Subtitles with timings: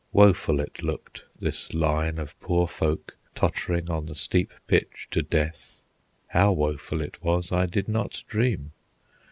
[0.11, 5.83] Woeful it looked, this line of poor folk tottering on the steep pitch to death;
[6.29, 8.71] how woeful it was I did not dream.